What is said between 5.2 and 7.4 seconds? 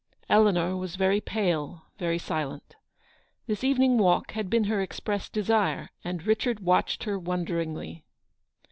desire, and Richard watched her